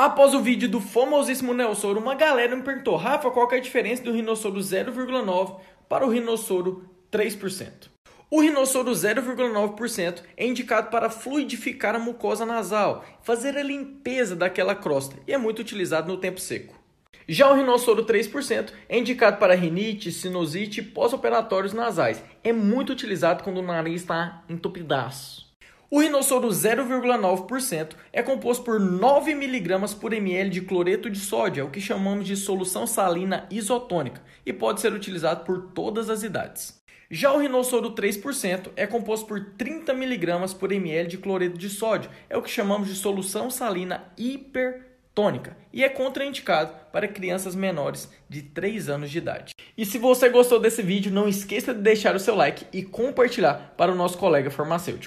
Após 0.00 0.32
o 0.32 0.40
vídeo 0.40 0.66
do 0.66 0.80
famosíssimo 0.80 1.52
Nelsoro, 1.52 2.00
uma 2.00 2.14
galera 2.14 2.56
me 2.56 2.62
perguntou, 2.62 2.96
Rafa, 2.96 3.30
qual 3.30 3.52
é 3.52 3.56
a 3.56 3.60
diferença 3.60 4.02
do 4.02 4.12
rinossoro 4.12 4.58
0,9 4.58 5.60
para 5.90 6.06
o 6.06 6.08
rinossoro 6.08 6.88
3%? 7.12 7.90
O 8.30 8.40
rinossoro 8.40 8.92
0,9% 8.92 10.22
é 10.38 10.46
indicado 10.46 10.88
para 10.88 11.10
fluidificar 11.10 11.94
a 11.94 11.98
mucosa 11.98 12.46
nasal, 12.46 13.04
fazer 13.20 13.58
a 13.58 13.62
limpeza 13.62 14.34
daquela 14.34 14.74
crosta 14.74 15.16
e 15.28 15.34
é 15.34 15.36
muito 15.36 15.58
utilizado 15.58 16.10
no 16.10 16.16
tempo 16.16 16.40
seco. 16.40 16.74
Já 17.28 17.50
o 17.50 17.54
rinossoro 17.54 18.06
3% 18.06 18.72
é 18.88 18.98
indicado 18.98 19.36
para 19.36 19.54
rinite, 19.54 20.10
sinusite 20.10 20.80
e 20.80 20.82
pós-operatórios 20.82 21.74
nasais. 21.74 22.24
É 22.42 22.54
muito 22.54 22.90
utilizado 22.90 23.44
quando 23.44 23.58
o 23.58 23.62
nariz 23.62 24.00
está 24.00 24.44
entupidaço. 24.48 25.49
O 25.92 25.98
rinossoro 25.98 26.46
0,9% 26.46 27.96
é 28.12 28.22
composto 28.22 28.62
por 28.62 28.78
9 28.78 29.32
mg 29.32 29.96
por 29.96 30.12
ml 30.12 30.48
de 30.48 30.60
cloreto 30.60 31.10
de 31.10 31.18
sódio, 31.18 31.62
é 31.62 31.64
o 31.64 31.70
que 31.70 31.80
chamamos 31.80 32.28
de 32.28 32.36
solução 32.36 32.86
salina 32.86 33.48
isotônica, 33.50 34.22
e 34.46 34.52
pode 34.52 34.80
ser 34.80 34.92
utilizado 34.92 35.44
por 35.44 35.72
todas 35.72 36.08
as 36.08 36.22
idades. 36.22 36.80
Já 37.10 37.32
o 37.32 37.38
rinossoro 37.38 37.92
3% 37.92 38.70
é 38.76 38.86
composto 38.86 39.26
por 39.26 39.44
30 39.58 39.92
mg 39.92 40.54
por 40.54 40.70
ml 40.70 41.08
de 41.08 41.18
cloreto 41.18 41.58
de 41.58 41.68
sódio, 41.68 42.08
é 42.28 42.36
o 42.36 42.42
que 42.42 42.50
chamamos 42.50 42.86
de 42.86 42.94
solução 42.94 43.50
salina 43.50 44.12
hipertônica 44.16 45.56
e 45.72 45.82
é 45.82 45.88
contraindicado 45.88 46.72
para 46.92 47.08
crianças 47.08 47.56
menores 47.56 48.08
de 48.28 48.42
3 48.42 48.88
anos 48.88 49.10
de 49.10 49.18
idade. 49.18 49.54
E 49.76 49.84
se 49.84 49.98
você 49.98 50.28
gostou 50.28 50.60
desse 50.60 50.82
vídeo, 50.82 51.10
não 51.10 51.26
esqueça 51.28 51.74
de 51.74 51.80
deixar 51.80 52.14
o 52.14 52.20
seu 52.20 52.36
like 52.36 52.64
e 52.72 52.84
compartilhar 52.84 53.74
para 53.76 53.90
o 53.90 53.96
nosso 53.96 54.18
colega 54.18 54.52
farmacêutico. 54.52 54.98